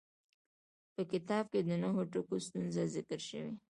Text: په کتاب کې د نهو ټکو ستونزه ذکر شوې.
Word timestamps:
په 0.93 1.01
کتاب 1.11 1.43
کې 1.53 1.61
د 1.67 1.71
نهو 1.81 2.01
ټکو 2.11 2.35
ستونزه 2.45 2.83
ذکر 2.95 3.19
شوې. 3.29 3.51